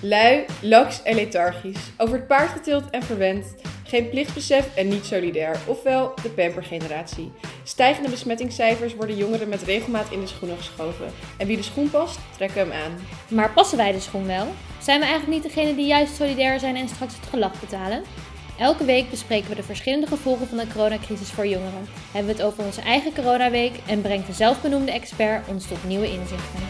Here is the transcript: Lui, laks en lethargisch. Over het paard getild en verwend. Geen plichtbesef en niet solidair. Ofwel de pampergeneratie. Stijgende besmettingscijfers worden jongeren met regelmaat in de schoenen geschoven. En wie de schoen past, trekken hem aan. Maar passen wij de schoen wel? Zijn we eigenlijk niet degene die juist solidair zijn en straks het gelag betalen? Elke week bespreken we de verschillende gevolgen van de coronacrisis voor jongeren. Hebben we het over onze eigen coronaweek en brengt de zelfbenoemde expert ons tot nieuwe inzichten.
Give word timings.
Lui, 0.00 0.44
laks 0.60 1.02
en 1.02 1.14
lethargisch. 1.14 1.90
Over 1.96 2.14
het 2.14 2.26
paard 2.26 2.50
getild 2.50 2.90
en 2.90 3.02
verwend. 3.02 3.54
Geen 3.84 4.08
plichtbesef 4.08 4.76
en 4.76 4.88
niet 4.88 5.04
solidair. 5.04 5.56
Ofwel 5.66 6.14
de 6.22 6.28
pampergeneratie. 6.28 7.32
Stijgende 7.64 8.10
besmettingscijfers 8.10 8.94
worden 8.94 9.16
jongeren 9.16 9.48
met 9.48 9.62
regelmaat 9.62 10.10
in 10.10 10.20
de 10.20 10.26
schoenen 10.26 10.56
geschoven. 10.56 11.06
En 11.38 11.46
wie 11.46 11.56
de 11.56 11.62
schoen 11.62 11.90
past, 11.90 12.18
trekken 12.36 12.60
hem 12.60 12.72
aan. 12.72 12.98
Maar 13.28 13.52
passen 13.52 13.78
wij 13.78 13.92
de 13.92 14.00
schoen 14.00 14.26
wel? 14.26 14.46
Zijn 14.78 15.00
we 15.00 15.06
eigenlijk 15.06 15.42
niet 15.42 15.54
degene 15.54 15.74
die 15.74 15.86
juist 15.86 16.14
solidair 16.14 16.58
zijn 16.60 16.76
en 16.76 16.88
straks 16.88 17.14
het 17.14 17.26
gelag 17.26 17.60
betalen? 17.60 18.02
Elke 18.58 18.84
week 18.84 19.10
bespreken 19.10 19.48
we 19.48 19.54
de 19.54 19.62
verschillende 19.62 20.06
gevolgen 20.06 20.48
van 20.48 20.58
de 20.58 20.66
coronacrisis 20.72 21.30
voor 21.30 21.46
jongeren. 21.46 21.88
Hebben 22.12 22.36
we 22.36 22.42
het 22.42 22.52
over 22.52 22.64
onze 22.64 22.80
eigen 22.80 23.14
coronaweek 23.14 23.72
en 23.86 24.00
brengt 24.00 24.26
de 24.26 24.32
zelfbenoemde 24.32 24.92
expert 24.92 25.48
ons 25.48 25.66
tot 25.66 25.84
nieuwe 25.84 26.12
inzichten. 26.12 26.60